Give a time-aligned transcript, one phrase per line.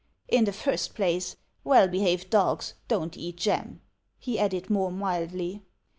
[0.29, 3.81] "In the first place, well behaved dogs don't eat jam,"
[4.17, 5.61] he added more mildly.